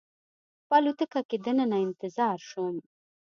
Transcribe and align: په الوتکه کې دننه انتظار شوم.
په 0.67 0.73
الوتکه 0.79 1.21
کې 1.29 1.37
دننه 1.45 1.77
انتظار 1.85 2.37
شوم. 2.49 2.75